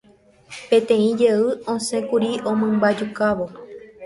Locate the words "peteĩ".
0.69-1.05